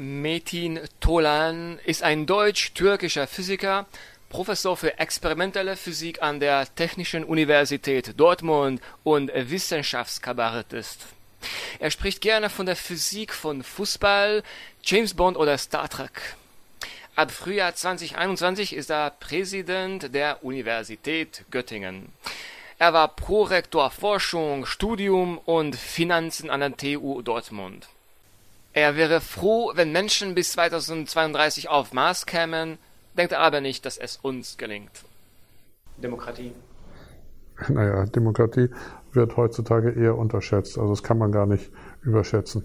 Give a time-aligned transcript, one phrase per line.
[0.00, 3.86] Metin Tolan ist ein deutsch-türkischer Physiker,
[4.28, 11.04] Professor für experimentelle Physik an der Technischen Universität Dortmund und Wissenschaftskabarettist.
[11.80, 14.44] Er spricht gerne von der Physik von Fußball,
[14.84, 16.36] James Bond oder Star Trek.
[17.16, 22.12] Ab Frühjahr 2021 ist er Präsident der Universität Göttingen.
[22.78, 27.88] Er war Prorektor Forschung, Studium und Finanzen an der TU Dortmund.
[28.78, 32.78] Er wäre froh, wenn Menschen bis 2032 auf Mars kämen,
[33.16, 35.02] denkt er aber nicht, dass es uns gelingt.
[35.96, 36.52] Demokratie.
[37.68, 38.68] Naja, Demokratie
[39.10, 40.78] wird heutzutage eher unterschätzt.
[40.78, 42.62] Also das kann man gar nicht überschätzen.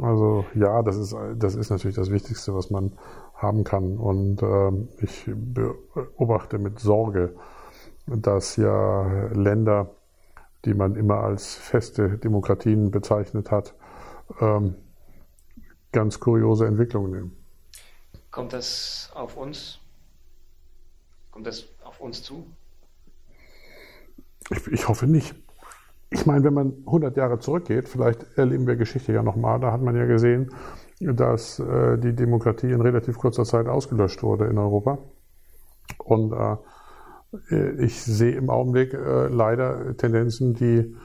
[0.00, 2.92] Also ja, das ist, das ist natürlich das Wichtigste, was man
[3.34, 3.98] haben kann.
[3.98, 4.70] Und äh,
[5.02, 7.34] ich beobachte mit Sorge,
[8.06, 9.96] dass ja Länder,
[10.64, 13.74] die man immer als feste Demokratien bezeichnet hat,
[14.40, 14.74] ähm,
[15.92, 17.36] ganz kuriose Entwicklungen nehmen.
[18.30, 19.80] Kommt das auf uns?
[21.30, 22.46] Kommt das auf uns zu?
[24.50, 25.34] Ich, ich hoffe nicht.
[26.10, 29.80] Ich meine, wenn man 100 Jahre zurückgeht, vielleicht erleben wir Geschichte ja nochmal, da hat
[29.80, 30.52] man ja gesehen,
[31.00, 34.98] dass äh, die Demokratie in relativ kurzer Zeit ausgelöscht wurde in Europa.
[35.98, 36.56] Und äh,
[37.78, 40.96] ich sehe im Augenblick äh, leider Tendenzen, die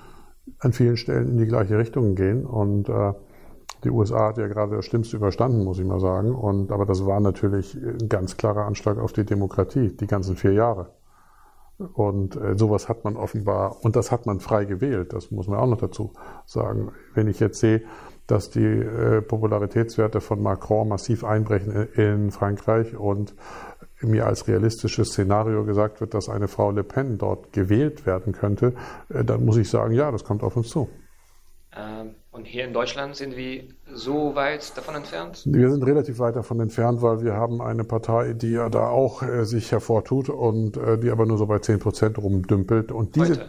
[0.59, 2.45] an vielen Stellen in die gleiche Richtung gehen.
[2.45, 3.13] Und äh,
[3.85, 6.33] die USA hat ja gerade das Schlimmste überstanden, muss ich mal sagen.
[6.33, 10.53] Und, aber das war natürlich ein ganz klarer Anschlag auf die Demokratie, die ganzen vier
[10.53, 10.89] Jahre.
[11.93, 15.59] Und äh, sowas hat man offenbar, und das hat man frei gewählt, das muss man
[15.59, 16.13] auch noch dazu
[16.45, 16.91] sagen.
[17.13, 17.83] Wenn ich jetzt sehe,
[18.27, 23.35] dass die äh, Popularitätswerte von Macron massiv einbrechen in, in Frankreich und
[24.01, 28.73] mir als realistisches Szenario gesagt wird, dass eine Frau Le Pen dort gewählt werden könnte,
[29.09, 30.89] äh, dann muss ich sagen, ja, das kommt auf uns zu.
[32.45, 35.41] Und hier in Deutschland sind wir so weit davon entfernt?
[35.45, 39.23] Wir sind relativ weit davon entfernt, weil wir haben eine Partei, die ja da auch
[39.23, 42.91] äh, sich hervortut und äh, die aber nur so bei 10 Prozent rumdümpelt.
[42.91, 43.47] Und diese.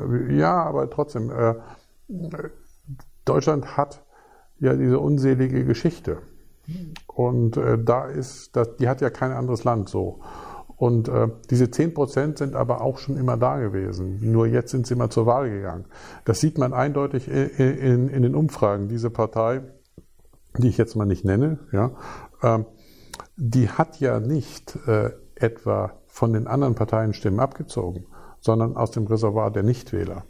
[0.00, 1.54] Äh, ja, aber trotzdem, äh,
[3.24, 4.02] Deutschland hat
[4.58, 6.18] ja diese unselige Geschichte.
[7.06, 10.22] Und äh, da ist, das, die hat ja kein anderes Land so.
[10.84, 14.18] Und äh, diese 10 Prozent sind aber auch schon immer da gewesen.
[14.20, 15.86] Nur jetzt sind sie mal zur Wahl gegangen.
[16.26, 18.88] Das sieht man eindeutig in, in, in den Umfragen.
[18.88, 19.62] Diese Partei,
[20.58, 21.92] die ich jetzt mal nicht nenne, ja,
[22.42, 22.64] äh,
[23.38, 28.04] die hat ja nicht äh, etwa von den anderen Parteien Stimmen abgezogen,
[28.40, 30.24] sondern aus dem Reservoir der Nichtwähler.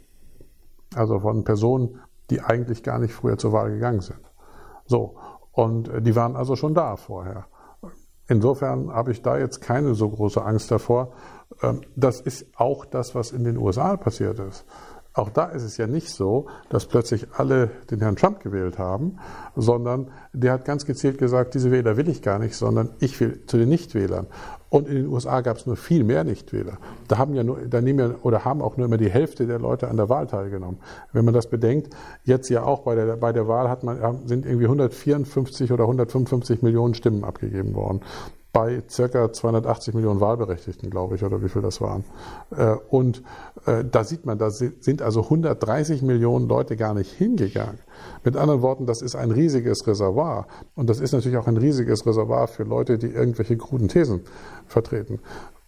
[0.95, 1.99] Also von Personen,
[2.29, 4.21] die eigentlich gar nicht früher zur Wahl gegangen sind.
[4.85, 5.17] So.
[5.51, 7.47] Und äh, die waren also schon da vorher.
[8.27, 11.13] Insofern habe ich da jetzt keine so große Angst davor.
[11.61, 14.65] Ähm, das ist auch das, was in den USA passiert ist.
[15.15, 19.17] Auch da ist es ja nicht so, dass plötzlich alle den Herrn Trump gewählt haben,
[19.55, 23.45] sondern der hat ganz gezielt gesagt, diese Wähler will ich gar nicht, sondern ich will
[23.45, 24.27] zu den Nichtwählern.
[24.69, 26.77] Und in den USA gab es nur viel mehr Nichtwähler.
[27.07, 29.59] Da haben ja nur, da nehmen ja, oder haben auch nur immer die Hälfte der
[29.59, 30.79] Leute an der Wahl teilgenommen.
[31.13, 34.45] Wenn man das bedenkt, jetzt ja auch bei der, bei der Wahl hat man, sind
[34.45, 38.01] irgendwie 154 oder 155 Millionen Stimmen abgegeben worden
[38.55, 42.05] bei circa 280 Millionen Wahlberechtigten, glaube ich, oder wie viel das waren.
[42.55, 43.21] Äh, und
[43.65, 47.79] äh, da sieht man, da sind also 130 Millionen Leute gar nicht hingegangen.
[48.23, 50.47] Mit anderen Worten, das ist ein riesiges Reservoir.
[50.73, 54.21] Und das ist natürlich auch ein riesiges Reservoir für Leute, die irgendwelche kruden Thesen
[54.65, 55.19] vertreten.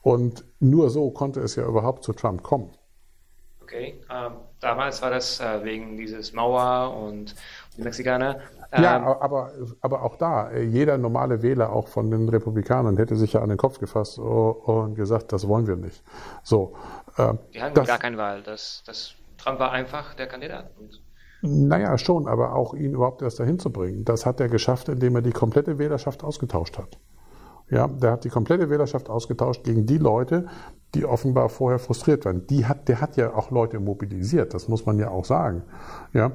[0.02, 2.70] Und nur so konnte es ja überhaupt zu Trump kommen.
[3.64, 4.32] Okay, ähm,
[4.62, 7.36] damals war das äh, wegen dieses Mauer und
[7.76, 8.40] die Mexikaner.
[8.72, 9.52] Ja, ähm, aber,
[9.82, 13.50] aber auch da, äh, jeder normale Wähler auch von den Republikanern hätte sich ja an
[13.50, 16.04] den Kopf gefasst und gesagt, das wollen wir nicht.
[16.44, 16.76] So,
[17.18, 18.44] äh, die hatten das, gar keine Wahl.
[18.44, 20.72] Das, das, Trump war einfach der Kandidat.
[20.78, 21.02] Und
[21.42, 25.16] naja, schon, aber auch ihn überhaupt erst dahin zu bringen, das hat er geschafft, indem
[25.16, 26.98] er die komplette Wählerschaft ausgetauscht hat.
[27.70, 30.48] Ja, der hat die komplette Wählerschaft ausgetauscht gegen die Leute,
[30.96, 32.48] die offenbar vorher frustriert waren.
[32.48, 35.64] Die hat, der hat ja auch Leute mobilisiert, das muss man ja auch sagen.
[36.14, 36.32] Ja,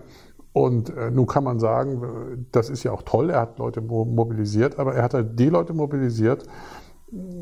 [0.53, 4.78] und äh, nun kann man sagen, das ist ja auch toll, er hat Leute mobilisiert,
[4.78, 6.45] aber er hat halt die Leute mobilisiert,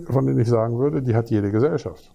[0.04, 2.14] von denen ich sagen würde, die hat jede Gesellschaft.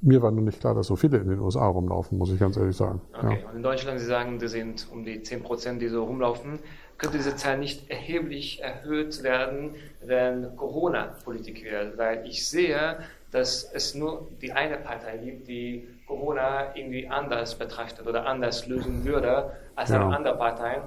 [0.00, 2.56] Mir war nur nicht klar, dass so viele in den USA rumlaufen, muss ich ganz
[2.56, 3.00] ehrlich sagen.
[3.12, 3.48] Okay, ja.
[3.48, 6.60] und in Deutschland, Sie sagen, das sind um die 10 Prozent, die so rumlaufen.
[6.98, 9.74] Könnte diese Zahl nicht erheblich erhöht werden,
[10.04, 11.94] wenn Corona-Politik wäre?
[11.96, 12.98] Weil ich sehe,
[13.32, 19.04] dass es nur die eine Partei gibt, die Corona irgendwie anders betrachtet oder anders lösen
[19.04, 20.80] würde als eine andere Partei.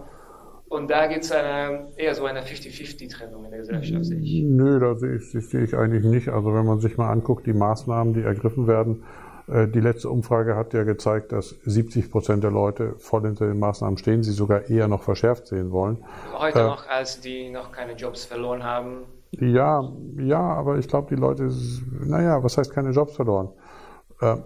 [0.68, 4.44] Und da gibt es eher so eine 50-50-Trennung in der Gesellschaft, sehe ich.
[4.44, 6.29] Nö, da sehe ich, das sehe ich eigentlich nicht.
[6.29, 9.03] Also wenn man sich mal anguckt, die Maßnahmen, die ergriffen werden,
[9.51, 13.59] Äh, die letzte Umfrage hat ja gezeigt, dass 70 Prozent der Leute voll hinter den
[13.59, 16.03] Maßnahmen stehen, sie sogar eher noch verschärft sehen wollen.
[16.38, 19.03] Heute äh, noch, als die noch keine Jobs verloren haben.
[19.31, 21.50] Ja, ja, aber ich glaube, die Leute,
[22.06, 23.50] naja, was heißt keine Jobs verloren?
[24.21, 24.38] Äh,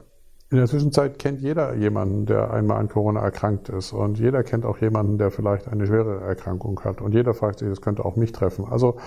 [0.52, 3.94] in der Zwischenzeit kennt jeder jemanden, der einmal an Corona erkrankt ist.
[3.94, 7.02] Und jeder kennt auch jemanden, der vielleicht eine schwere Erkrankung hat.
[7.02, 8.66] Und jeder fragt sich, das könnte auch mich treffen.
[8.70, 8.98] Also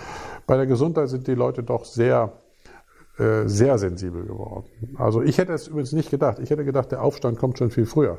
[0.47, 2.33] bei der Gesundheit sind die Leute doch sehr,
[3.19, 4.67] äh, sehr sensibel geworden.
[4.99, 6.41] Also ich hätte es übrigens nicht gedacht.
[6.41, 8.19] Ich hätte gedacht, der Aufstand kommt schon viel früher.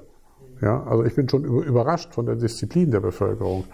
[0.62, 3.66] Ja, also ich bin schon überrascht von der Disziplin der Bevölkerung.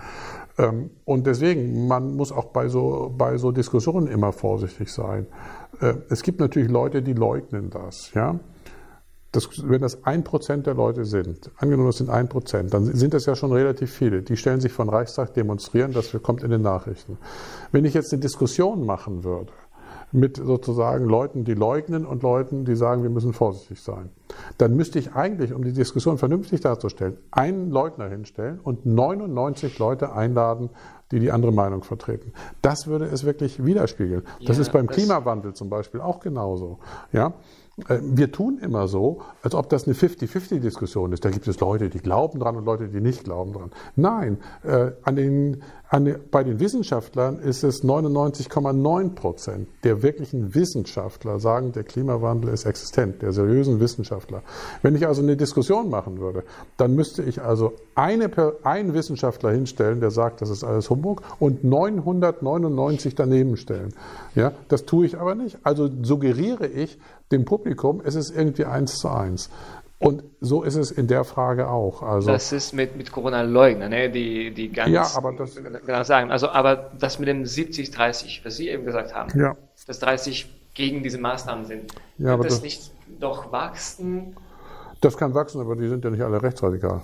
[0.58, 5.28] Ähm, und deswegen, man muss auch bei so, bei so Diskussionen immer vorsichtig sein.
[5.82, 8.12] Äh, es gibt natürlich Leute, die leugnen das.
[8.14, 8.40] Ja?
[9.36, 13.14] Das, wenn das ein Prozent der Leute sind, angenommen das sind ein Prozent, dann sind
[13.14, 14.22] das ja schon relativ viele.
[14.22, 17.18] Die stellen sich von Reichstag demonstrieren, das kommt in den Nachrichten.
[17.72, 19.52] Wenn ich jetzt eine Diskussion machen würde,
[20.12, 24.10] mit sozusagen Leuten, die leugnen und Leuten, die sagen, wir müssen vorsichtig sein.
[24.58, 30.14] Dann müsste ich eigentlich, um die Diskussion vernünftig darzustellen, einen Leugner hinstellen und 99 Leute
[30.14, 30.70] einladen,
[31.12, 32.32] die die andere Meinung vertreten.
[32.62, 34.24] Das würde es wirklich widerspiegeln.
[34.46, 36.80] Das ja, ist beim Klimawandel zum Beispiel auch genauso.
[37.12, 37.34] Ja?
[37.90, 41.26] Äh, wir tun immer so, als ob das eine 50-50-Diskussion ist.
[41.26, 43.72] Da gibt es Leute, die glauben dran und Leute, die nicht glauben dran.
[43.96, 50.56] Nein, äh, an den, an den, bei den Wissenschaftlern ist es 99,9 Prozent der wirklichen
[50.56, 54.42] Wissenschaftler sagen, der Klimawandel ist existent, der seriösen Wissenschaftler.
[54.82, 56.44] Wenn ich also eine Diskussion machen würde,
[56.78, 58.32] dann müsste ich also eine,
[58.64, 63.94] einen Wissenschaftler hinstellen, der sagt, das ist alles Humbug, und 999 daneben stellen.
[64.34, 65.58] Ja, das tue ich aber nicht.
[65.64, 66.98] Also suggeriere ich,
[67.32, 69.50] dem Publikum, es ist irgendwie eins zu eins.
[69.98, 72.04] Und so ist es in der Frage auch.
[72.04, 74.10] Also, das ist mit, mit Corona-Leugner, ne?
[74.10, 76.32] die, die ganz ja, aber das, genau sagen.
[76.32, 79.56] Also, aber das mit dem 70-30, was Sie eben gesagt haben, ja.
[79.88, 84.36] dass 30 gegen diese Maßnahmen sind, ja, wird das, das nicht doch wachsen?
[85.00, 87.02] Das kann wachsen, aber die sind ja nicht alle rechtsradikal.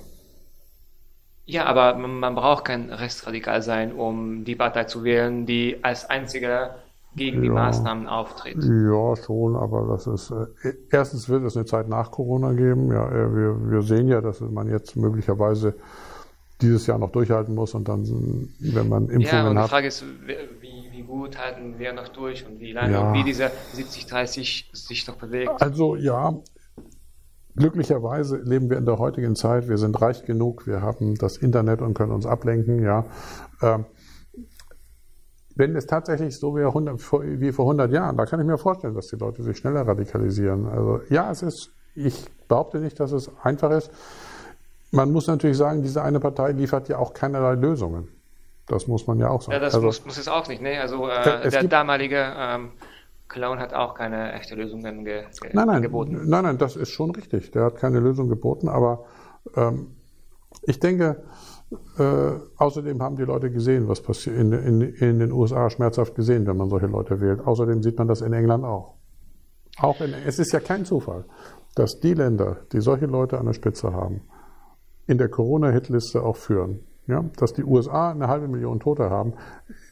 [1.45, 6.09] Ja, aber man, man braucht kein Rechtsradikal sein, um die Partei zu wählen, die als
[6.09, 6.75] einziger
[7.15, 8.63] gegen ja, die Maßnahmen auftritt.
[8.63, 12.91] Ja, schon, aber das ist, äh, erstens wird es eine Zeit nach Corona geben.
[12.91, 15.75] Ja, äh, wir, wir sehen ja, dass man jetzt möglicherweise
[16.61, 18.05] dieses Jahr noch durchhalten muss und dann,
[18.59, 19.31] wenn man Impfungen hat.
[19.31, 20.05] Ja, und die Frage ist,
[20.61, 23.07] wie, wie gut halten wir noch durch und wie lange ja.
[23.07, 25.61] und wie dieser 70-30 sich noch bewegt.
[25.61, 26.35] Also ja,
[27.55, 29.67] glücklicherweise leben wir in der heutigen Zeit.
[29.67, 33.05] Wir sind reich genug, wir haben das Internet und können uns ablenken, ja.
[33.61, 33.85] Ähm,
[35.55, 36.99] wenn es tatsächlich so wie, 100,
[37.39, 40.67] wie vor 100 Jahren, da kann ich mir vorstellen, dass die Leute sich schneller radikalisieren.
[40.67, 43.91] Also ja, es ist, ich behaupte nicht, dass es einfach ist.
[44.91, 48.09] Man muss natürlich sagen, diese eine Partei liefert ja auch keinerlei Lösungen.
[48.67, 49.53] Das muss man ja auch sagen.
[49.53, 50.61] Ja, das also, muss, muss, es auch nicht.
[50.61, 50.79] Ne?
[50.79, 52.71] Also äh, der damalige ähm,
[53.27, 56.21] Clown hat auch keine echte Lösung ge ge nein, nein, geboten.
[56.25, 57.51] Nein, nein, das ist schon richtig.
[57.51, 59.05] Der hat keine Lösung geboten, aber
[59.55, 59.95] ähm,
[60.63, 61.23] ich denke,
[61.97, 66.45] äh, außerdem haben die Leute gesehen, was passiert in, in, in, den USA schmerzhaft gesehen,
[66.45, 67.41] wenn man solche Leute wählt.
[67.41, 68.95] Außerdem sieht man das in England auch.
[69.77, 71.25] Auch in, es ist ja kein Zufall,
[71.75, 74.21] dass die Länder, die solche Leute an der Spitze haben,
[75.07, 76.81] in der Corona-Hitliste auch führen.
[77.07, 79.33] Ja, dass die USA eine halbe Million Tote haben,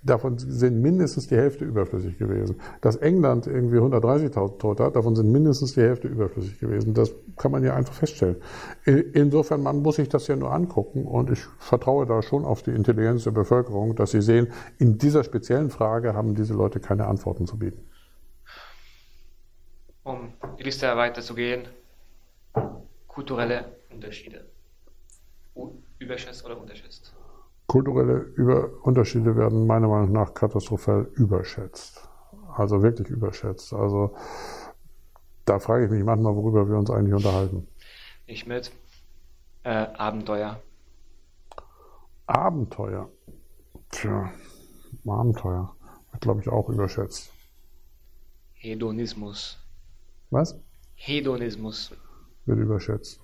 [0.04, 2.62] davon sind mindestens die Hälfte überflüssig gewesen.
[2.82, 6.94] Dass England irgendwie 130.000 Tote hat, davon sind mindestens die Hälfte überflüssig gewesen.
[6.94, 8.38] Das kann man ja einfach feststellen.
[8.86, 12.72] Insofern, man muss sich das ja nur angucken und ich vertraue da schon auf die
[12.72, 17.48] Intelligenz der Bevölkerung, dass sie sehen, in dieser speziellen Frage haben diese Leute keine Antworten
[17.48, 17.90] zu bieten.
[20.04, 21.68] Um die Liste weiterzugehen,
[23.08, 24.46] kulturelle Unterschiede.
[26.10, 27.14] Überschätzt oder unterschätzt?
[27.68, 32.10] Kulturelle Über Unterschiede werden meiner Meinung nach katastrophal überschätzt.
[32.58, 33.74] Also wirklich überschätzt.
[33.74, 34.16] Also
[35.46, 37.68] da frage ich mich manchmal, worüber wir uns eigentlich unterhalten.
[38.26, 38.72] Ich mit
[39.64, 40.60] äh, Abenteuer.
[42.26, 43.12] Abenteuer.
[43.92, 44.32] Tja,
[45.08, 45.76] Abenteuer.
[46.12, 47.32] Wird, glaube ich, auch überschätzt.
[48.54, 49.60] Hedonismus.
[50.32, 50.60] Was?
[50.96, 51.92] Hedonismus.
[52.48, 53.22] Wird überschätzt.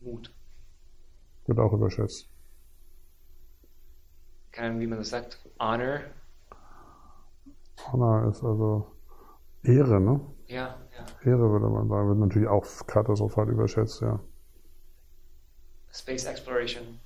[0.00, 0.32] Mut.
[1.46, 2.28] Wird auch überschätzt.
[4.52, 6.00] Keine wie man das sagt, Honor.
[7.92, 8.86] Honor ist also
[9.62, 10.20] Ehre, ne?
[10.46, 11.30] Ja, ja.
[11.30, 14.18] Ehre würde man sagen, wird natürlich auch katastrophal überschätzt, ja.
[15.92, 16.98] Space Exploration.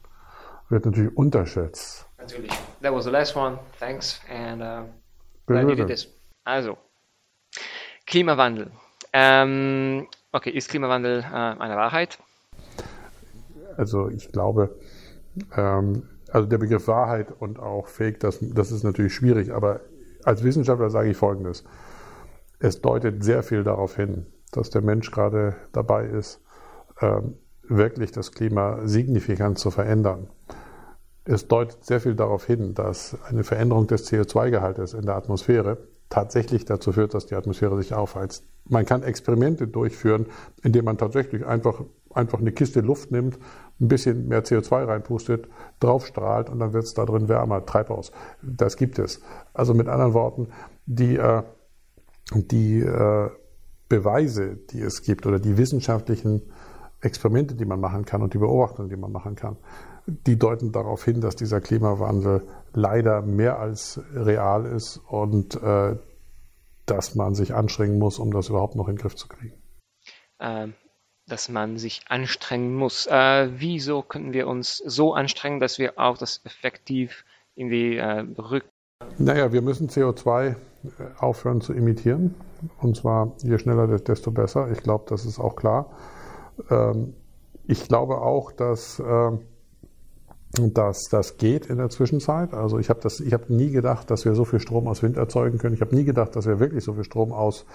[0.69, 2.07] Wird natürlich unterschätzt.
[2.19, 2.51] Natürlich.
[2.81, 3.59] That was the last one.
[3.79, 4.85] Thanks and uh,
[5.47, 6.09] glad you did this.
[6.45, 6.79] Also,
[8.07, 8.71] Klimawandel.
[9.13, 12.19] Ähm, okay, ist Klimawandel äh, eine Wahrheit?
[13.77, 14.77] Also ich glaube,
[15.57, 19.81] ähm, also der Begriff Wahrheit und auch Fake, das, das ist natürlich schwierig, aber
[20.25, 21.65] als Wissenschaftler sage ich Folgendes.
[22.59, 26.41] es deutet sehr viel darauf hin, dass der Mensch gerade dabei ist,
[27.01, 27.35] ähm,
[27.69, 30.29] wirklich das Klima signifikant zu verändern.
[31.25, 35.79] Es deutet sehr viel darauf hin, dass eine Veränderung des CO2-Gehaltes in der Atmosphäre
[36.11, 38.45] tatsächlich dazu führt, dass die Atmosphäre sich aufheizt.
[38.69, 40.27] Man kann Experimente durchführen,
[40.63, 41.83] indem man tatsächlich einfach,
[42.15, 43.39] einfach eine Kiste Luft nimmt,
[43.81, 45.49] ein bisschen mehr CO2 reinpustet,
[45.81, 48.13] draufstrahlt und dann wird es da drin wärmer, Treibhaus.
[48.43, 49.21] Das gibt es.
[49.53, 50.49] Also mit anderen Worten,
[50.87, 51.43] die, äh,
[52.35, 53.31] die äh,
[53.89, 56.43] Beweise, die es gibt oder die wissenschaftlichen
[57.01, 59.57] Experimente, die man machen kann und die Beobachtungen, die man machen kann,
[60.07, 65.97] die deuten darauf hin, dass dieser Klimawandel leider mehr als real ist und äh,
[66.87, 69.55] dass man sich anstrengen muss, um das überhaupt noch in den Griff zu kriegen.
[70.41, 70.75] Ähm,
[71.27, 73.07] dass man sich anstrengen muss.
[73.07, 78.65] Äh, wieso können wir uns so anstrengen, dass wir auch das effektiv irgendwie äh, rück.
[79.19, 80.55] Naja, wir müssen CO2 äh,
[81.19, 82.35] aufhören zu imitieren.
[82.81, 84.71] Und zwar je schneller, desto besser.
[84.71, 85.91] Ich glaube, das ist auch klar.
[86.71, 87.15] Ähm,
[87.67, 88.99] ich glaube auch, dass.
[88.99, 89.31] Äh,
[90.57, 92.55] dass das geht in der Zwischenzeit.
[92.55, 95.75] Also ich habe habe nie gedacht, dass wir so viel Strom aus Wind erzeugen können.
[95.75, 97.67] Ich habe nie gedacht, dass wir wirklich so viel Strom aus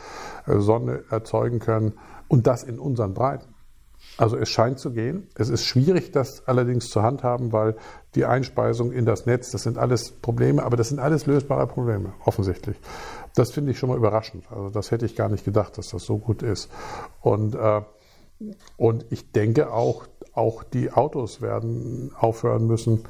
[0.48, 1.94] äh, Sonne erzeugen können
[2.30, 3.54] und das in unseren Breiten.
[4.18, 5.28] Also es scheint zu gehen.
[5.36, 7.76] Es ist schwierig, das allerdings zu handhaben, weil
[8.16, 12.14] die Einspeisung in das Netz, das sind alles Probleme, aber das sind alles lösbare Probleme,
[12.26, 12.78] offensichtlich.
[13.36, 14.46] Das finde ich schon mal überraschend.
[14.52, 16.70] Also das hätte ich gar nicht gedacht, dass das so gut ist.
[17.22, 17.82] Und, äh,
[18.78, 23.04] und ich denke auch, auch die Autos werden aufhören müssen,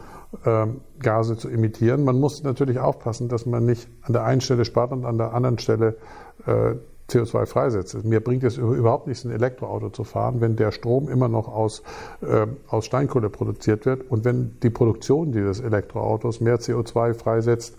[0.46, 2.04] ähm, Gase zu emittieren.
[2.04, 5.34] Man muss natürlich aufpassen, dass man nicht an der einen Stelle spart und an der
[5.34, 5.98] anderen Stelle
[6.46, 6.76] äh,
[7.10, 8.04] CO2 freisetzt.
[8.04, 11.84] Mir bringt es überhaupt nichts, ein Elektroauto zu fahren, wenn der Strom immer noch aus,
[12.22, 17.76] äh, aus Steinkohle produziert wird und wenn die Produktion dieses Elektroautos mehr CO2 freisetzt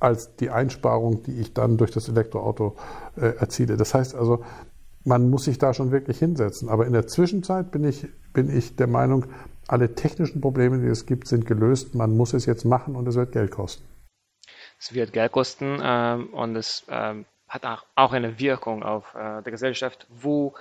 [0.00, 2.76] als die Einsparung, die ich dann durch das Elektroauto
[3.16, 3.76] äh, erziele.
[3.76, 4.44] Das heißt also,
[5.04, 6.68] man muss sich da schon wirklich hinsetzen.
[6.68, 9.24] Aber in der Zwischenzeit bin ich bin ich der Meinung,
[9.66, 11.94] alle technischen Probleme, die es gibt, sind gelöst.
[11.94, 13.82] Man muss es jetzt machen und es wird Geld kosten.
[14.78, 19.52] Es wird Geld kosten ähm, und es ähm, hat auch eine Wirkung auf äh, der
[19.52, 20.54] Gesellschaft, wo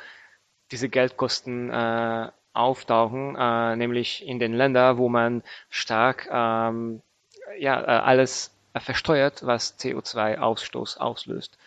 [0.71, 7.01] diese Geldkosten äh, auftauchen, äh, nämlich in den Ländern, wo man stark ähm,
[7.57, 11.57] ja, äh, alles versteuert, was CO2-Ausstoß auslöst.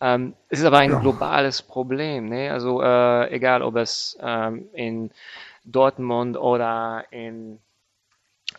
[0.00, 1.00] Ähm, es ist aber ein ja.
[1.00, 2.28] globales Problem.
[2.28, 2.50] Ne?
[2.50, 5.10] Also äh, egal, ob es ähm, in
[5.64, 7.58] Dortmund oder in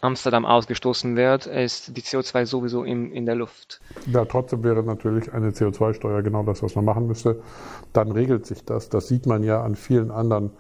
[0.01, 3.81] Amsterdam ausgestoßen wird, ist die CO2 sowieso in, in der Luft.
[4.11, 7.41] Ja, trotzdem wäre natürlich eine CO2-Steuer genau das, was man machen müsste.
[7.93, 8.89] Dann regelt sich das.
[8.89, 10.51] Das sieht man ja an vielen anderen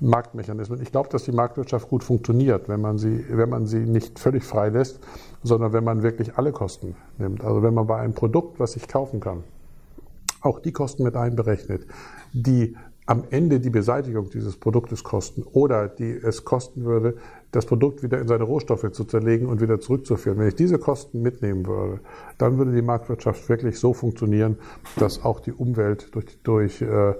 [0.00, 0.80] Marktmechanismen.
[0.82, 4.44] Ich glaube, dass die Marktwirtschaft gut funktioniert, wenn man sie, wenn man sie nicht völlig
[4.44, 5.00] frei lässt,
[5.42, 7.44] sondern wenn man wirklich alle Kosten nimmt.
[7.44, 9.44] Also wenn man bei einem Produkt, was ich kaufen kann,
[10.40, 11.86] auch die Kosten mit einberechnet,
[12.32, 12.76] die
[13.06, 17.16] am Ende die Beseitigung dieses Produktes kosten oder die es kosten würde,
[17.50, 20.38] das Produkt wieder in seine Rohstoffe zu zerlegen und wieder zurückzuführen.
[20.38, 22.00] Wenn ich diese Kosten mitnehmen würde,
[22.38, 24.58] dann würde die Marktwirtschaft wirklich so funktionieren,
[24.96, 27.14] dass auch die Umwelt durch, durch äh,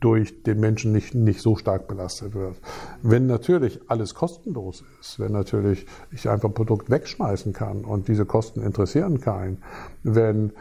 [0.00, 2.56] durch den Menschen nicht, nicht so stark belastet wird.
[3.02, 8.26] Wenn natürlich alles kostenlos ist, wenn natürlich ich einfach ein Produkt wegschmeißen kann und diese
[8.26, 9.62] Kosten interessieren keinen,
[10.02, 10.52] wenn,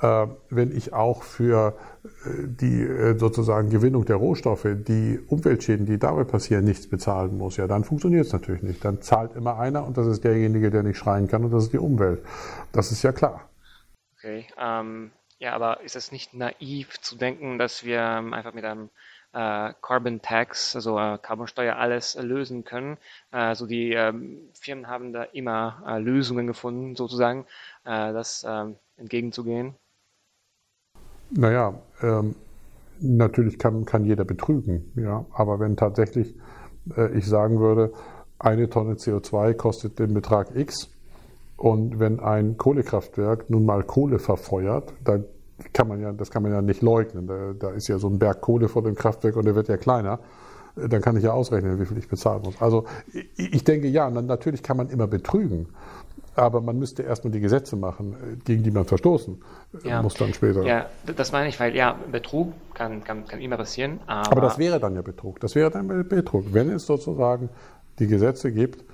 [0.00, 1.74] äh, wenn ich auch für
[2.04, 2.08] äh,
[2.46, 7.66] die äh, sozusagen Gewinnung der Rohstoffe, die Umweltschäden, die dabei passieren, nichts bezahlen muss, ja,
[7.66, 8.84] dann funktioniert es natürlich nicht.
[8.84, 11.72] Dann zahlt immer einer und das ist derjenige, der nicht schreien kann und das ist
[11.72, 12.22] die Umwelt.
[12.72, 13.48] Das ist ja klar.
[14.18, 15.10] Okay, ähm,
[15.44, 18.88] ja, aber ist es nicht naiv zu denken, dass wir ähm, einfach mit einem
[19.34, 22.96] äh, Carbon Tax, also äh, Carbonsteuer, alles äh, lösen können?
[23.30, 27.44] Also die ähm, Firmen haben da immer äh, Lösungen gefunden, sozusagen,
[27.84, 29.74] äh, das ähm, entgegenzugehen.
[31.30, 32.36] Naja, ähm,
[33.00, 36.34] natürlich kann, kann jeder betrügen, ja, aber wenn tatsächlich
[36.96, 37.92] äh, ich sagen würde,
[38.38, 40.90] eine Tonne CO2 kostet den Betrag X,
[41.56, 45.24] und wenn ein Kohlekraftwerk nun mal Kohle verfeuert, dann
[45.72, 47.26] kann man ja, das kann man ja nicht leugnen.
[47.26, 49.76] Da, da, ist ja so ein Berg Kohle vor dem Kraftwerk und der wird ja
[49.76, 50.20] kleiner.
[50.76, 52.60] Dann kann ich ja ausrechnen, wie viel ich bezahlen muss.
[52.60, 52.84] Also
[53.36, 55.68] ich denke, ja, natürlich kann man immer betrügen.
[56.34, 59.40] Aber man müsste erstmal die Gesetze machen, gegen die man verstoßen
[59.82, 60.02] ja.
[60.02, 60.62] muss dann später.
[60.64, 64.00] Ja, das meine ich, weil ja, Betrug kann, kann, kann immer passieren.
[64.06, 65.40] Aber, aber das wäre dann ja Betrug.
[65.40, 66.52] Das wäre dann Betrug.
[66.52, 67.48] Wenn es sozusagen
[67.98, 68.84] die Gesetze gibt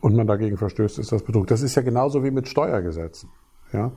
[0.00, 1.46] und man dagegen verstößt, ist das Betrug.
[1.46, 3.30] Das ist ja genauso wie mit Steuergesetzen.
[3.72, 3.92] Ja?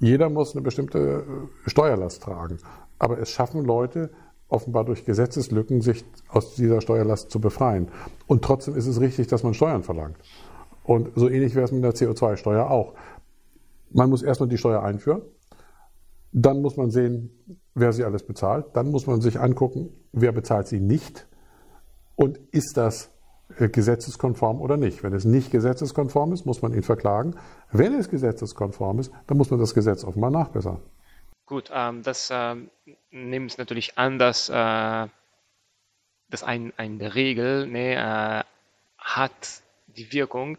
[0.00, 1.24] Jeder muss eine bestimmte
[1.66, 2.58] äh, Steuerlast tragen.
[2.98, 4.10] Aber es schaffen Leute,
[4.48, 7.88] offenbar durch Gesetzeslücken, sich aus dieser Steuerlast zu befreien.
[8.26, 10.16] Und trotzdem ist es richtig, dass man Steuern verlangt.
[10.84, 12.94] Und so ähnlich wäre es mit der CO2-Steuer auch.
[13.90, 15.22] Man muss erstmal die Steuer einführen.
[16.32, 17.30] Dann muss man sehen,
[17.74, 18.66] wer sie alles bezahlt.
[18.74, 21.26] Dann muss man sich angucken, wer bezahlt sie nicht
[22.16, 23.10] und ist das
[23.56, 25.02] gesetzeskonform oder nicht.
[25.02, 27.36] Wenn es nicht gesetzeskonform ist, muss man ihn verklagen.
[27.72, 30.80] Wenn es gesetzeskonform ist, dann muss man das Gesetz offenbar nachbessern.
[31.46, 32.70] Gut, ähm, das ähm,
[33.10, 35.08] nimmt natürlich an, dass, äh,
[36.28, 38.44] dass ein, eine Regel ne, äh,
[38.98, 40.58] hat die Wirkung,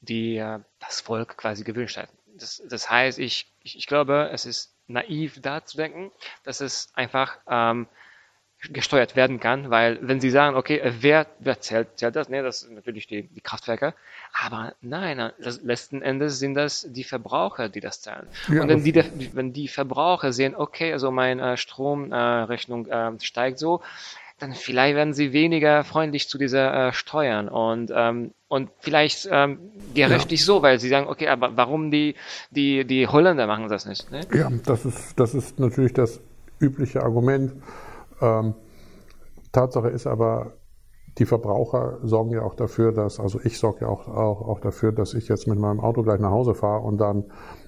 [0.00, 2.08] die äh, das Volk quasi gewünscht hat.
[2.38, 6.10] Das, das heißt, ich, ich, ich glaube, es ist naiv da zu denken,
[6.44, 7.86] dass es einfach ähm,
[8.70, 12.28] gesteuert werden kann, weil wenn Sie sagen, okay, wer, wer zählt, zählt das?
[12.28, 13.94] Ne, das sind natürlich die, die Kraftwerke.
[14.40, 18.28] Aber nein, das, letzten Endes sind das die Verbraucher, die das zahlen.
[18.48, 23.58] Ja, und wenn die, wenn die Verbraucher sehen, okay, also meine äh, Stromrechnung äh, steigt
[23.58, 23.82] so,
[24.38, 29.58] dann vielleicht werden sie weniger freundlich zu dieser äh, Steuern und ähm, und vielleicht ähm,
[29.94, 30.46] gerechtig ja.
[30.46, 32.16] so, weil sie sagen, okay, aber warum die
[32.50, 34.10] die die Holländer machen das nicht?
[34.10, 34.20] Ne?
[34.34, 36.20] Ja, das ist das ist natürlich das
[36.60, 37.52] übliche Argument.
[38.22, 38.54] Ähm,
[39.52, 40.54] Tatsache ist aber,
[41.18, 44.92] die Verbraucher sorgen ja auch dafür, dass, also ich sorge ja auch, auch, auch dafür,
[44.92, 47.24] dass ich jetzt mit meinem Auto gleich nach Hause fahre und dann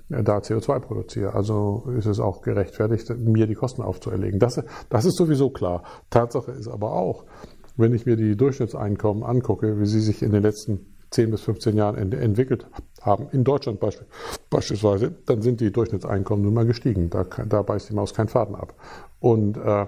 [0.08, 1.34] äh, da CO2 produziere.
[1.34, 4.38] Also ist es auch gerechtfertigt, mir die Kosten aufzuerlegen.
[4.38, 5.82] Das, das ist sowieso klar.
[6.08, 7.24] Tatsache ist aber auch,
[7.76, 11.76] wenn ich mir die Durchschnittseinkommen angucke, wie sie sich in den letzten 10 bis 15
[11.76, 12.66] Jahren ent entwickelt
[13.02, 14.02] haben, in Deutschland beisp
[14.50, 17.10] beispielsweise, dann sind die Durchschnittseinkommen nun mal gestiegen.
[17.10, 18.74] Da, da beißt die Maus keinen Faden ab.
[19.20, 19.86] Und äh,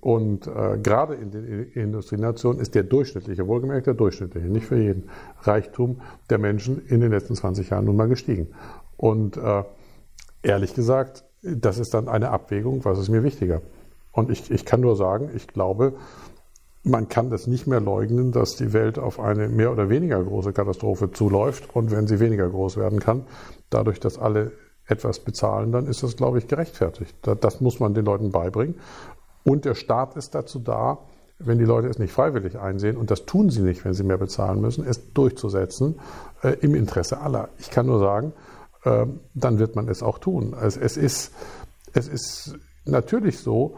[0.00, 5.08] und äh, gerade in den Industrienationen ist der durchschnittliche, wohlgemerkt der durchschnittliche, nicht für jeden,
[5.42, 8.48] Reichtum der Menschen in den letzten 20 Jahren nun mal gestiegen.
[8.96, 9.64] Und äh,
[10.42, 13.62] ehrlich gesagt, das ist dann eine Abwägung, was ist mir wichtiger.
[14.12, 15.94] Und ich, ich kann nur sagen, ich glaube,
[16.82, 20.52] man kann das nicht mehr leugnen, dass die Welt auf eine mehr oder weniger große
[20.52, 21.74] Katastrophe zuläuft.
[21.74, 23.24] Und wenn sie weniger groß werden kann,
[23.68, 24.52] dadurch, dass alle
[24.86, 27.14] etwas bezahlen, dann ist das, glaube ich, gerechtfertigt.
[27.22, 28.74] Das muss man den Leuten beibringen.
[29.44, 30.98] Und der Staat ist dazu da,
[31.38, 34.18] wenn die Leute es nicht freiwillig einsehen, und das tun sie nicht, wenn sie mehr
[34.18, 35.98] bezahlen müssen, es durchzusetzen
[36.42, 37.48] äh, im Interesse aller.
[37.58, 38.32] Ich kann nur sagen,
[38.84, 40.54] äh, dann wird man es auch tun.
[40.60, 41.32] Es, es, ist,
[41.94, 43.76] es ist natürlich so,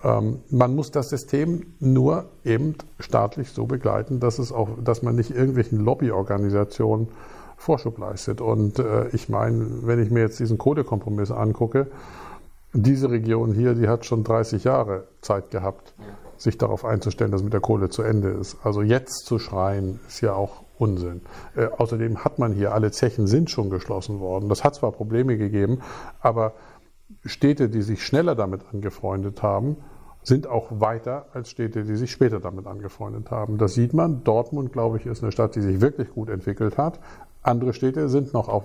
[0.03, 5.15] Ähm, man muss das System nur eben staatlich so begleiten, dass es auch, dass man
[5.15, 7.07] nicht irgendwelchen Lobbyorganisationen
[7.57, 8.41] Vorschub leistet.
[8.41, 11.87] Und äh, ich meine, wenn ich mir jetzt diesen Kohlekompromiss angucke,
[12.73, 15.93] diese Region hier, die hat schon 30 Jahre Zeit gehabt,
[16.37, 18.57] sich darauf einzustellen, dass mit der Kohle zu Ende ist.
[18.63, 21.21] Also jetzt zu schreien, ist ja auch Unsinn.
[21.55, 24.49] Äh, außerdem hat man hier, alle Zechen sind schon geschlossen worden.
[24.49, 25.79] Das hat zwar Probleme gegeben,
[26.19, 26.53] aber
[27.23, 29.77] Städte, die sich schneller damit angefreundet haben,
[30.23, 33.57] sind auch weiter als Städte, die sich später damit angefreundet haben.
[33.57, 34.23] Das sieht man.
[34.23, 36.99] Dortmund, glaube ich, ist eine Stadt, die sich wirklich gut entwickelt hat.
[37.43, 38.63] Andere Städte sind noch auf,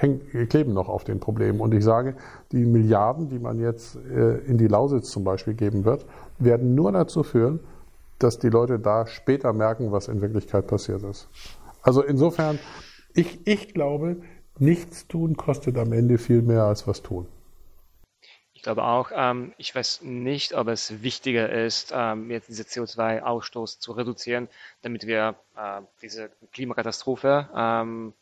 [0.00, 1.60] häng, kleben noch auf den Problemen.
[1.60, 2.16] Und ich sage,
[2.50, 6.06] die Milliarden, die man jetzt äh, in die Lausitz zum Beispiel geben wird,
[6.40, 7.60] werden nur dazu führen,
[8.18, 11.28] dass die Leute da später merken, was in Wirklichkeit passiert ist.
[11.82, 12.58] Also insofern,
[13.14, 14.22] ich, ich glaube,
[14.58, 17.28] nichts tun kostet am Ende viel mehr als was tun.
[18.54, 23.78] Ich glaube auch, ähm, ich weiß nicht, ob es wichtiger ist, ähm, jetzt diese CO2-Ausstoß
[23.78, 24.48] zu reduzieren,
[24.82, 28.14] damit wir äh, diese Klimakatastrophe ähm,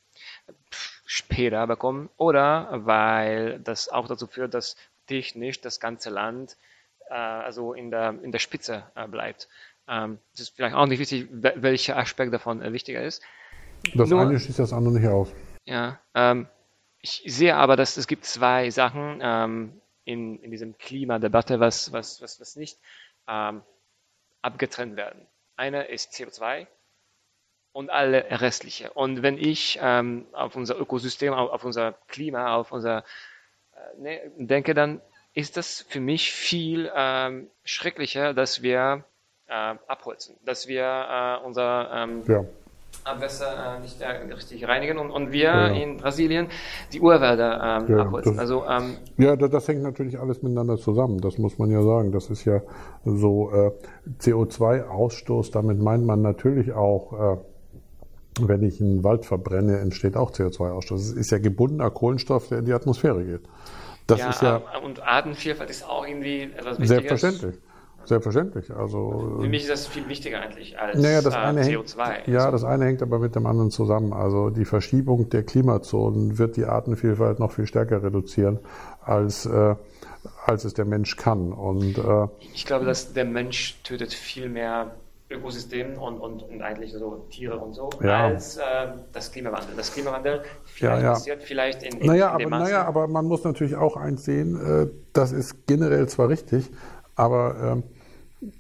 [1.06, 4.76] später bekommen, oder weil das auch dazu führt, dass
[5.06, 6.56] technisch das ganze Land
[7.08, 9.48] äh, also in der, in der Spitze äh, bleibt.
[9.88, 13.22] Ähm, es ist vielleicht auch nicht wichtig, welcher Aspekt davon äh, wichtiger ist.
[13.94, 15.32] Das Nur, eine schließt das andere nicht aus.
[15.66, 16.48] Ja, ähm,
[17.00, 22.22] ich sehe aber, dass es gibt zwei Sachen ähm, in, in diesem Klimadebatte, was, was,
[22.22, 22.78] was, was nicht
[23.28, 23.62] ähm,
[24.40, 25.26] abgetrennt werden.
[25.56, 26.66] Eine ist CO2
[27.72, 28.92] und alle restliche.
[28.92, 33.04] Und wenn ich ähm, auf unser Ökosystem, auf, auf, unser Klima, auf unser
[33.74, 35.00] äh, ne, denke, dann
[35.34, 39.04] ist das für mich viel ähm, schrecklicher, dass wir
[39.48, 42.44] abholzen, dass wir äh, unser ähm, ja.
[43.02, 45.66] Abwässer äh, nicht äh, richtig reinigen und, und wir ja.
[45.68, 46.48] in Brasilien
[46.92, 48.32] die Urwälder ähm, ja, abholzen.
[48.32, 51.82] Das, also, ähm, ja, das, das, hängt natürlich alles miteinander zusammen, das muss man ja
[51.82, 52.12] sagen.
[52.12, 52.60] Das ist ja
[53.04, 53.72] so äh,
[54.20, 57.36] CO2-Ausstoß, damit meint man natürlich auch, äh,
[58.40, 60.94] wenn ich einen Wald verbrenne, entsteht auch CO2-Ausstoß.
[60.94, 63.42] Es ist ja gebundener Kohlenstoff, der in die Atmosphäre geht.
[64.06, 66.88] Das ja, ist ja und Artenvielfalt ist auch irgendwie etwas Wichtiges.
[66.88, 67.54] Selbstverständlich.
[68.04, 68.70] Selbstverständlich.
[68.74, 72.04] Also, Für mich ist das viel wichtiger eigentlich als naja, das eine äh, CO2.
[72.04, 74.12] Hängt, ja, das eine hängt aber mit dem anderen zusammen.
[74.12, 78.58] Also die Verschiebung der Klimazonen wird die Artenvielfalt noch viel stärker reduzieren,
[79.02, 79.74] als, äh,
[80.46, 81.52] als es der Mensch kann.
[81.52, 84.92] Und, äh, ich glaube, dass der Mensch tötet viel mehr
[85.30, 88.26] Ökosystem und, und, und eigentlich so Tiere und so, ja.
[88.26, 88.62] als äh,
[89.12, 89.74] das Klimawandel.
[89.76, 91.12] Das Klimawandel vielleicht ja, ja.
[91.12, 94.56] passiert vielleicht in, in, naja, in aber, naja, aber man muss natürlich auch eins sehen,
[94.56, 96.70] äh, das ist generell zwar richtig,
[97.16, 97.93] aber äh,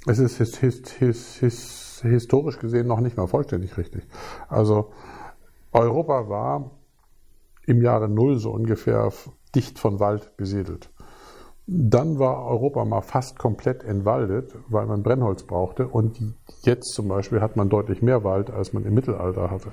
[0.06, 4.06] es ist his, his, his, historisch gesehen noch nicht mal vollständig richtig.
[4.48, 4.92] Also
[5.72, 6.70] Europa war
[7.66, 9.12] im Jahre Null so ungefähr
[9.54, 10.90] dicht von Wald besiedelt.
[11.66, 15.88] Dann war Europa mal fast komplett entwaldet, weil man Brennholz brauchte.
[15.88, 16.20] Und
[16.62, 19.72] jetzt zum Beispiel hat man deutlich mehr Wald, als man im Mittelalter hatte.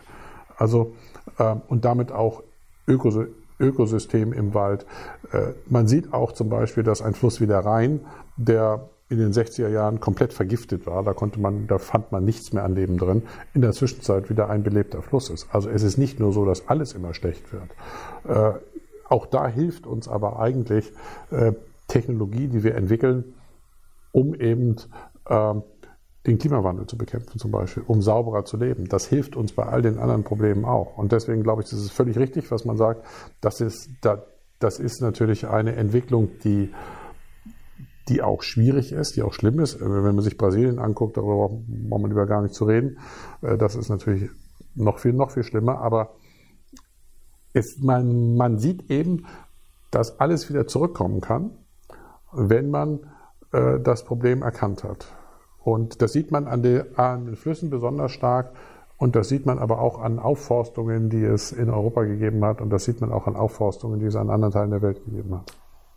[0.58, 0.94] Also,
[1.38, 2.44] äh, und damit auch
[2.88, 3.18] Ökos
[3.60, 4.86] Ökosystem im Wald.
[5.32, 8.02] Äh, man sieht auch zum Beispiel, dass ein Fluss wie der Rhein,
[8.36, 12.54] der in den 60er Jahren komplett vergiftet war, da konnte man, da fand man nichts
[12.54, 15.48] mehr an Leben drin, in der Zwischenzeit wieder ein belebter Fluss ist.
[15.52, 17.70] Also es ist nicht nur so, dass alles immer schlecht wird.
[18.28, 18.58] Äh,
[19.10, 20.92] auch da hilft uns aber eigentlich
[21.32, 21.52] äh,
[21.88, 23.34] Technologie, die wir entwickeln,
[24.14, 24.78] um eben
[25.28, 25.54] äh,
[26.26, 28.88] den Klimawandel zu bekämpfen zum Beispiel, um sauberer zu leben.
[28.88, 30.98] Das hilft uns bei all den anderen Problemen auch.
[30.98, 33.06] Und deswegen glaube ich, das ist völlig richtig, was man sagt.
[33.42, 33.90] Das ist,
[34.60, 36.72] das ist natürlich eine Entwicklung, die,
[38.12, 39.80] die auch schwierig ist, die auch schlimm ist.
[39.80, 43.00] Wenn man sich Brasilien anguckt, darüber braucht man lieber gar nicht zu reden.
[43.42, 44.30] Äh, das ist natürlich
[44.76, 45.80] noch viel, noch viel schlimmer.
[45.80, 46.16] Aber
[47.54, 49.26] es, man, man sieht eben,
[49.90, 51.52] dass alles wieder zurückkommen kann
[52.32, 53.00] wenn man
[53.52, 55.08] äh, das Problem erkannt hat.
[55.64, 58.54] Und das sieht man an, die, an, den Flüssen besonders stark
[58.98, 62.72] und das sieht man aber auch an Aufforstungen, die es in Europa gegeben hat und
[62.72, 65.54] das sieht man auch an Aufforstungen, die es an anderen Teilen der Welt gegeben hat.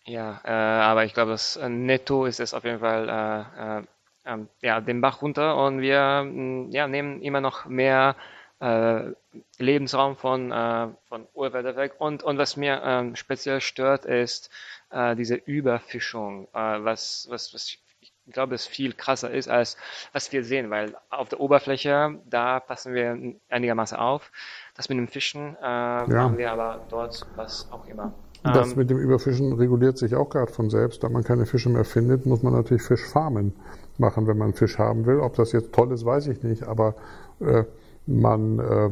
[0.06, 3.82] Ja, äh, aber ich glaube, das äh, Netto ist es auf jeden Fall äh, äh,
[4.26, 8.16] ähm, ja, den Bach runter und wir mm, ja, nehmen immer noch mehr
[8.60, 9.12] äh,
[9.58, 11.94] Lebensraum von, äh, von Urwälder weg.
[11.98, 14.50] Und, und was mir ähm, speziell stört, ist
[14.90, 17.76] äh, diese Überfischung, äh, was, was, was
[18.26, 19.76] ich glaube, es viel krasser ist, als
[20.12, 24.30] was wir sehen, weil auf der Oberfläche, da passen wir einigermaßen auf.
[24.74, 26.06] Das mit dem Fischen äh, ja.
[26.06, 28.14] machen wir aber dort was auch immer.
[28.44, 31.02] Das ähm, mit dem Überfischen reguliert sich auch gerade von selbst.
[31.02, 33.54] Da man keine Fische mehr findet, muss man natürlich Fischfarmen
[33.96, 35.20] machen, wenn man Fisch haben will.
[35.20, 36.94] Ob das jetzt toll ist, weiß ich nicht, aber
[37.40, 37.64] äh,
[38.06, 38.90] man, äh,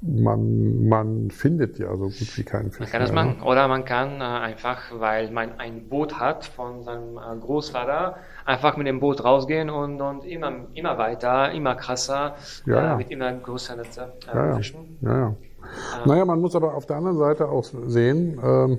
[0.00, 2.80] man, man findet ja so gut wie keinen Fisch.
[2.80, 3.40] Man kann das machen.
[3.42, 8.76] Oder man kann äh, einfach, weil man ein Boot hat von seinem äh, Großvater, einfach
[8.76, 12.34] mit dem Boot rausgehen und, und immer, immer weiter, immer krasser,
[12.66, 12.96] ja, äh, ja.
[12.96, 14.98] mit immer größeren Netze äh, ja, fischen.
[15.02, 15.34] Ja,
[15.98, 16.06] ja.
[16.06, 18.78] Naja, man muss aber auf der anderen Seite auch sehen, ähm,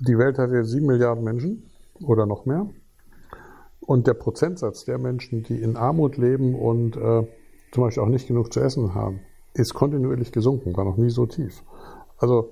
[0.00, 1.70] die Welt hat jetzt sieben Milliarden Menschen
[2.02, 2.66] oder noch mehr.
[3.80, 7.26] Und der Prozentsatz der Menschen, die in Armut leben und äh,
[7.72, 9.20] zum Beispiel auch nicht genug zu essen haben,
[9.52, 11.62] ist kontinuierlich gesunken, war noch nie so tief.
[12.16, 12.50] Also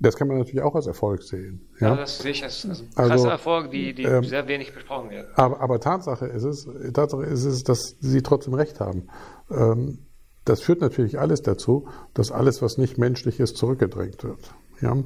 [0.00, 1.68] das kann man natürlich auch als Erfolg sehen.
[1.80, 4.72] Ja, ja das sehe ich als, als krasser also, Erfolg, die, die ähm, sehr wenig
[4.72, 5.26] besprochen wird.
[5.36, 9.08] Aber, aber, Tatsache ist es, Tatsache ist es, dass sie trotzdem recht haben.
[9.50, 10.06] Ähm,
[10.48, 14.54] das führt natürlich alles dazu, dass alles, was nicht menschlich ist, zurückgedrängt wird.
[14.80, 14.96] Ja,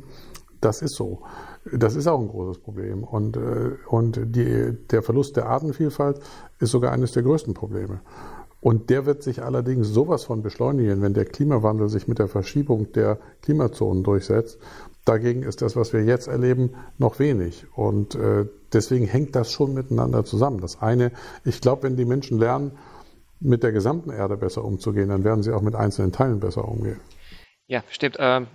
[0.61, 1.23] das ist so.
[1.73, 3.03] Das ist auch ein großes Problem.
[3.03, 6.21] Und, äh, und die, der Verlust der Artenvielfalt
[6.61, 8.01] ist sogar eines der größten Probleme.
[8.61, 12.93] Und der wird sich allerdings sowas von beschleunigen, wenn der Klimawandel sich mit der Verschiebung
[12.93, 14.59] der Klimazonen durchsetzt.
[15.05, 17.67] Dagegen ist das, was wir jetzt erleben, noch wenig.
[17.75, 20.61] Und äh, deswegen hängt das schon miteinander zusammen.
[20.61, 21.11] Das eine,
[21.45, 22.73] ich glaube, wenn die Menschen lernen,
[23.43, 27.01] mit der gesamten Erde besser umzugehen, dann werden sie auch mit einzelnen Teilen besser umgehen.
[27.67, 28.17] Ja, stimmt.
[28.19, 28.47] Ähm,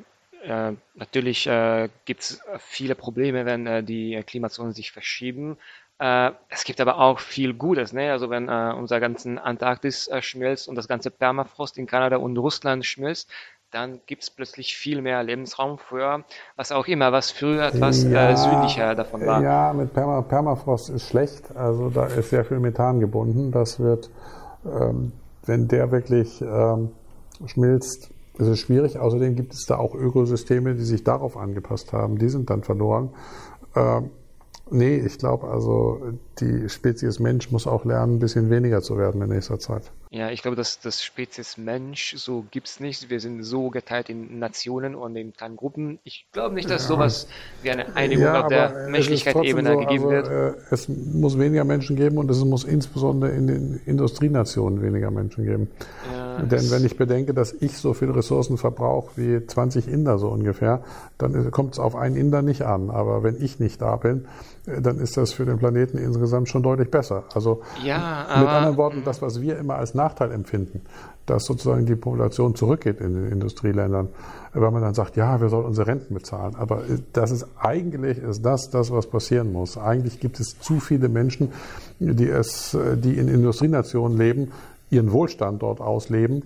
[0.44, 5.58] äh, natürlich äh, gibt es viele Probleme, wenn äh, die Klimazonen sich verschieben.
[6.00, 8.12] Äh, es gibt aber auch viel Gutes, ne?
[8.12, 12.38] Also wenn äh, unser ganzen Antarktis äh, schmilzt und das ganze Permafrost in Kanada und
[12.38, 13.30] Russland schmilzt,
[13.72, 16.24] dann gibt es plötzlich viel mehr Lebensraum für
[16.56, 19.42] was auch immer, was früher etwas ja, südlicher davon war.
[19.42, 21.56] Ja, mit Perma Permafrost ist schlecht.
[21.56, 23.52] Also da ist sehr viel Methan gebunden.
[23.52, 24.10] Das wird,
[24.68, 25.12] ähm,
[25.46, 26.90] wenn der wirklich ähm,
[27.46, 29.00] schmilzt, ist es schwierig.
[29.00, 32.18] Außerdem gibt es da auch Ökosysteme, die sich darauf angepasst haben.
[32.18, 33.10] Die sind dann verloren.
[33.76, 34.10] Ähm,
[34.72, 36.02] Nee, ich glaube also,
[36.40, 39.92] die Spezies Mensch muss auch lernen, ein bisschen weniger zu werden in nächster Zeit.
[40.10, 43.10] Ja, ich glaube, dass das Spezies Mensch so gibt es nicht.
[43.10, 46.00] Wir sind so geteilt in Nationen und in kleinen Gruppen.
[46.04, 46.88] Ich glaube nicht, dass ja.
[46.88, 47.28] sowas
[47.62, 50.56] wie eine Einigung ja, auf der Menschlichkeit-Ebene so, gegeben also, wird.
[50.56, 55.46] Äh, es muss weniger Menschen geben und es muss insbesondere in den Industrienationen weniger Menschen
[55.46, 55.70] geben.
[56.12, 60.30] Ja, Denn wenn ich bedenke, dass ich so viele Ressourcen verbrauche wie 20 Inder so
[60.30, 60.82] ungefähr,
[61.18, 62.90] dann kommt es auf einen Inder nicht an.
[62.90, 64.26] Aber wenn ich nicht da bin,
[64.66, 67.24] dann ist das für den Planeten insgesamt schon deutlich besser.
[67.34, 70.82] Also ja, mit anderen Worten, das, was wir immer als Nachteil empfinden,
[71.26, 74.10] dass sozusagen die Population zurückgeht in den Industrieländern,
[74.54, 76.56] weil man dann sagt, ja, wir sollen unsere Renten bezahlen.
[76.56, 76.82] Aber
[77.14, 79.78] das ist eigentlich ist das, das, was passieren muss.
[79.78, 81.54] Eigentlich gibt es zu viele Menschen,
[82.00, 84.52] die es, die in Industrienationen leben,
[84.90, 86.44] ihren Wohlstand dort ausleben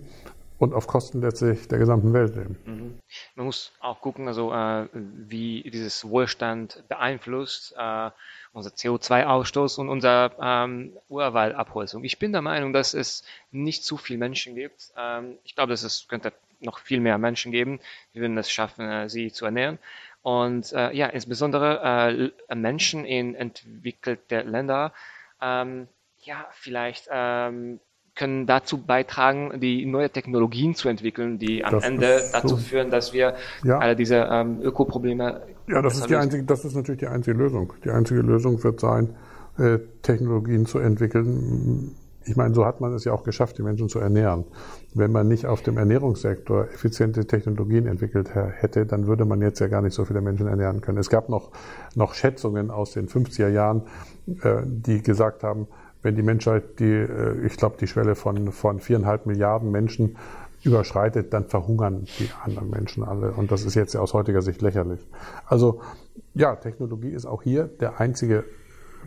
[0.61, 2.55] und auf Kosten letztlich der gesamten Welt leben.
[2.65, 2.99] Mhm.
[3.35, 8.11] Man muss auch gucken, also äh, wie dieses Wohlstand beeinflusst äh,
[8.53, 12.03] unser CO2-Ausstoß und unser ähm, Urwaldabholzung.
[12.03, 14.91] Ich bin der Meinung, dass es nicht zu viele Menschen gibt.
[14.95, 17.79] Ähm, ich glaube, dass es könnte noch viel mehr Menschen geben,
[18.13, 19.79] die würden es schaffen, äh, sie zu ernähren.
[20.21, 24.93] Und äh, ja, insbesondere äh, Menschen in entwickelte Länder,
[25.41, 25.87] ähm,
[26.19, 27.79] ja, vielleicht ähm,
[28.15, 32.57] können dazu beitragen, die neue Technologien zu entwickeln, die am das Ende dazu so.
[32.57, 33.79] führen, dass wir ja.
[33.79, 35.41] alle diese ähm, Ökoprobleme.
[35.67, 37.73] Ja, das ist die einzige, das ist natürlich die einzige Lösung.
[37.85, 39.15] Die einzige Lösung wird sein,
[39.57, 41.95] äh, Technologien zu entwickeln.
[42.23, 44.45] Ich meine, so hat man es ja auch geschafft, die Menschen zu ernähren.
[44.93, 49.67] Wenn man nicht auf dem Ernährungssektor effiziente Technologien entwickelt hätte, dann würde man jetzt ja
[49.67, 50.99] gar nicht so viele Menschen ernähren können.
[50.99, 51.51] Es gab noch,
[51.95, 53.83] noch Schätzungen aus den 50er Jahren,
[54.43, 55.67] äh, die gesagt haben,
[56.01, 60.17] wenn die Menschheit die, äh, ich glaube, die Schwelle von, von viereinhalb Milliarden Menschen
[60.63, 63.31] überschreitet, dann verhungern die anderen Menschen alle.
[63.31, 65.05] Und das ist jetzt aus heutiger Sicht lächerlich.
[65.45, 65.81] Also
[66.33, 68.43] ja, Technologie ist auch hier der einzige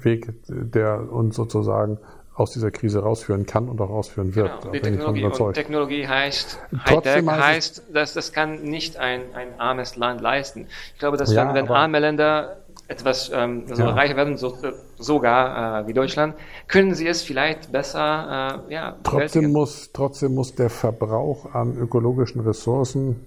[0.02, 1.98] Weg, der uns sozusagen
[2.35, 4.61] aus dieser Krise rausführen kann und auch rausführen wird.
[4.61, 4.72] Genau.
[4.72, 10.20] Die Technologie, und Technologie heißt, Hightech heißt, dass das kann nicht ein, ein armes Land
[10.20, 10.66] leisten.
[10.94, 13.90] Ich glaube, dass ja, wenn, wenn arme Länder etwas ähm, so ja.
[13.90, 14.57] reicher werden, so,
[14.99, 16.35] sogar äh, wie Deutschland,
[16.68, 22.40] können sie es vielleicht besser äh, ja, trotzdem muss Trotzdem muss der Verbrauch an ökologischen
[22.40, 23.25] Ressourcen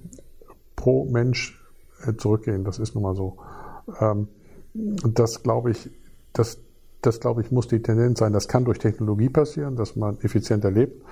[0.75, 1.59] pro Mensch
[2.05, 2.63] äh, zurückgehen.
[2.63, 3.37] Das ist nun mal so.
[3.99, 4.27] Ähm,
[4.73, 5.89] das glaube ich,
[6.33, 6.59] das,
[7.01, 8.33] das glaube ich, muss die Tendenz sein.
[8.33, 11.03] Das kann durch Technologie passieren, dass man effizienter lebt.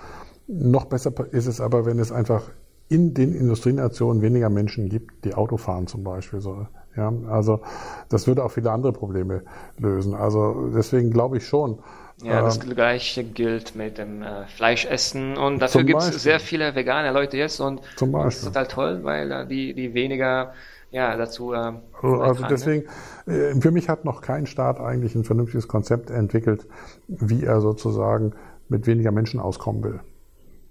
[0.47, 2.43] Noch besser ist es aber, wenn es einfach
[2.87, 6.39] in den Industrienationen weniger Menschen gibt, die Auto fahren zum Beispiel.
[6.39, 7.61] So, ja, also
[8.09, 9.43] das würde auch viele andere Probleme
[9.77, 10.13] lösen.
[10.13, 11.79] Also deswegen glaube ich schon.
[12.23, 16.73] Ja, das ähm, gleiche gilt mit dem äh, Fleischessen und dafür gibt es sehr viele
[16.73, 18.25] vegane Leute jetzt und zum Beispiel.
[18.25, 20.53] das ist total toll, weil äh, die, die weniger
[20.91, 21.51] ja, dazu.
[21.51, 22.47] Äh, also, also ne?
[22.49, 22.83] deswegen,
[23.25, 26.65] äh, für mich hat noch kein Staat eigentlich ein vernünftiges Konzept entwickelt,
[27.07, 28.31] wie er sozusagen
[28.69, 29.99] mit weniger Menschen auskommen will.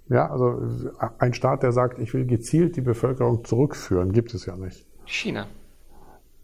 [0.09, 0.61] Ja, also
[1.19, 4.87] ein Staat, der sagt, ich will gezielt die Bevölkerung zurückführen, gibt es ja nicht.
[5.05, 5.47] China.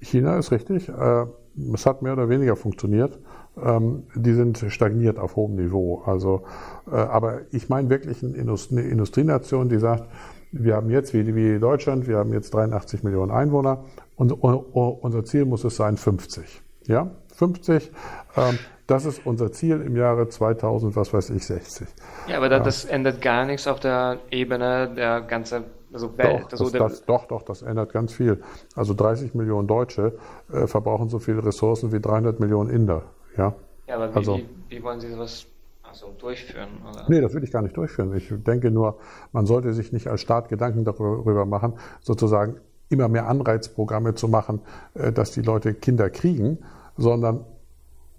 [0.00, 0.88] China ist richtig.
[0.88, 1.26] Äh,
[1.74, 3.18] es hat mehr oder weniger funktioniert.
[3.62, 6.02] Ähm, die sind stagniert auf hohem Niveau.
[6.06, 6.42] Also,
[6.90, 8.36] äh, aber ich meine wirklich eine
[8.82, 10.04] Industrienation, die sagt,
[10.52, 13.84] wir haben jetzt, wie, Deutschland, wir haben jetzt 83 Millionen Einwohner
[14.16, 16.62] und unser Ziel muss es sein 50.
[16.86, 17.92] Ja, 50.
[18.36, 21.86] Ähm, das ist unser Ziel im Jahre 2000, was weiß ich, 60.
[22.26, 26.08] Ja, aber das ändert gar nichts auf der Ebene der ganzen also.
[26.08, 28.42] Doch, also das, das, doch, doch, das ändert ganz viel.
[28.74, 30.18] Also 30 Millionen Deutsche
[30.52, 33.02] äh, verbrauchen so viele Ressourcen wie 300 Millionen Inder.
[33.36, 33.54] Ja,
[33.86, 35.46] ja aber wie, also, wie, wie wollen Sie sowas
[35.82, 36.68] also durchführen?
[36.88, 37.06] Oder?
[37.08, 38.14] Nee, das will ich gar nicht durchführen.
[38.16, 38.98] Ich denke nur,
[39.32, 44.60] man sollte sich nicht als Staat Gedanken darüber machen, sozusagen immer mehr Anreizprogramme zu machen,
[44.94, 46.58] äh, dass die Leute Kinder kriegen,
[46.96, 47.44] sondern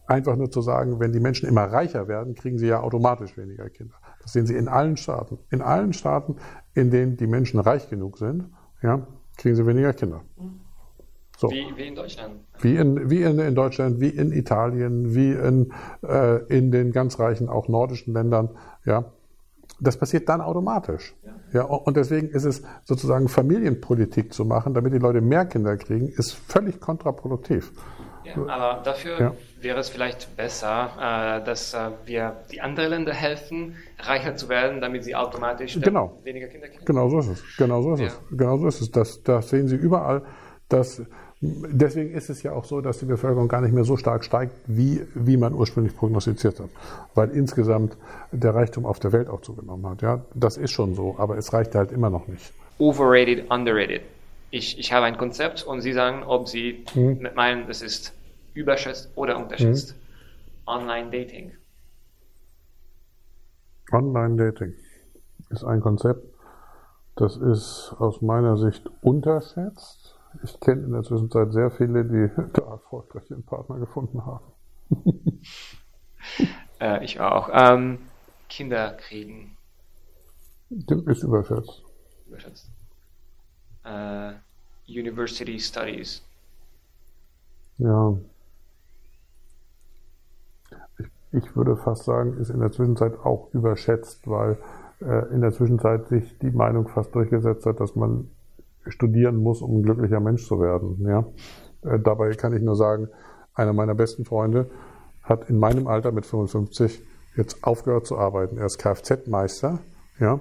[0.08, 3.70] einfach nur zu sagen, wenn die Menschen immer reicher werden, kriegen sie ja automatisch weniger
[3.70, 3.96] Kinder.
[4.22, 5.40] Das sehen Sie in allen Staaten.
[5.50, 6.36] In allen Staaten,
[6.74, 8.50] in denen die Menschen reich genug sind,
[8.82, 9.08] ja,
[9.38, 10.22] kriegen sie weniger Kinder.
[11.38, 11.50] So.
[11.50, 12.36] Wie, wie, in Deutschland.
[12.60, 17.20] Wie in, wie in, in Deutschland, wie in Italien, wie in, äh, in den ganz
[17.20, 18.50] reichen, auch nordischen Ländern.
[18.86, 19.06] Ja.
[19.80, 21.16] Das passiert dann automatisch.
[21.24, 21.32] Ja.
[21.54, 21.64] ja.
[21.64, 26.34] Und deswegen ist es sozusagen Familienpolitik zu machen, damit die Leute mehr Kinder kriegen, ist
[26.34, 27.72] völlig kontraproduktiv.
[28.24, 29.34] Ja, aber dafür ja.
[29.64, 34.82] Wäre es vielleicht besser, äh, dass äh, wir die anderen Länder helfen, reicher zu werden,
[34.82, 36.18] damit sie automatisch genau.
[36.24, 36.86] weniger Kinder kriegen.
[36.86, 37.58] Genau so ist es.
[37.58, 38.08] Genau so ist ja.
[38.08, 38.20] es.
[38.32, 38.92] Genau so ist es.
[38.92, 40.24] Das, das sehen Sie überall.
[40.70, 41.02] Dass,
[41.42, 44.54] deswegen ist es ja auch so, dass die Bevölkerung gar nicht mehr so stark steigt,
[44.68, 46.70] wie, wie man ursprünglich prognostiziert hat.
[47.14, 47.98] Weil insgesamt
[48.32, 50.02] der Reichtum auf der Welt auch zugenommen hat.
[50.02, 52.54] Ja, das ist schon so, aber es reicht halt immer noch nicht.
[52.78, 54.02] Overrated, underrated
[54.52, 57.30] ich, ich habe ein Konzept und Sie sagen, ob Sie hm.
[57.36, 58.14] meinen, es ist
[58.54, 59.96] überschätzt oder unterschätzt?
[60.66, 61.52] Online-Dating.
[63.92, 64.74] Online-Dating
[65.50, 66.26] ist ein Konzept,
[67.16, 70.18] das ist aus meiner Sicht unterschätzt.
[70.44, 74.46] Ich kenne in der Zwischenzeit sehr viele, die da erfolgreich ihren Partner gefunden haben.
[76.80, 77.50] Äh, ich auch.
[77.52, 78.00] Ähm,
[78.50, 79.58] Kinder kriegen.
[80.70, 81.84] Ist überschätzt.
[82.28, 82.70] Überschätzt.
[83.84, 84.34] Äh,
[84.88, 86.24] University Studies.
[87.78, 88.18] Ja.
[91.32, 94.58] Ich, würde fast sagen, ist in der Zwischenzeit auch überschätzt, weil
[95.02, 98.30] äh, in der Zwischenzeit sich die Meinung fast durchgesetzt hat, dass man
[98.88, 101.06] studieren muss, um ein glücklicher Mensch zu werden.
[101.08, 101.26] Ja?
[101.90, 103.08] Äh, dabei kann ich nur sagen,
[103.54, 104.70] einer meiner besten Freunde
[105.24, 107.02] hat in meinem Alter mit 55
[107.36, 108.58] jetzt aufgehört zu arbeiten.
[108.58, 109.80] Er ist Kfz-Meister,
[110.20, 110.40] ja,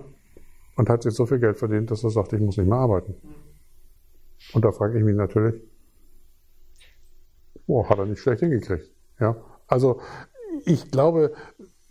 [0.76, 3.14] und hat jetzt so viel Geld verdient, dass er sagt, ich muss nicht mehr arbeiten.
[4.55, 5.61] Und da frage ich mich natürlich,
[7.66, 8.90] oh, hat er nicht schlecht hingekriegt.
[9.18, 10.00] Ja, also
[10.64, 11.33] ich glaube,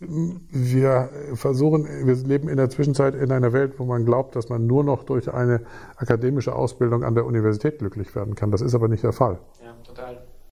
[0.00, 4.66] wir versuchen, wir leben in der Zwischenzeit in einer Welt, wo man glaubt, dass man
[4.66, 5.60] nur noch durch eine
[5.96, 8.50] akademische Ausbildung an der Universität glücklich werden kann.
[8.50, 9.38] Das ist aber nicht der Fall.
[9.62, 10.22] Ja, total.